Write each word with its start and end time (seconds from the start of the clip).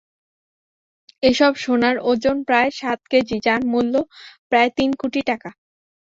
এসব 1.23 1.53
সোনার 1.63 1.95
ওজন 2.09 2.37
প্রায় 2.47 2.69
সাত 2.79 2.99
কেজি, 3.11 3.37
যার 3.45 3.61
মূল্য 3.71 3.93
প্রায় 4.49 4.69
তিন 4.77 4.89
কোটি 5.01 5.21
টাকা। 5.29 5.49